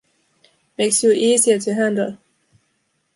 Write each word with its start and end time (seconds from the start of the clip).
Makes 0.79 1.03
you 1.03 1.11
easier 1.11 1.59
to 1.59 1.73
handle. 1.75 2.17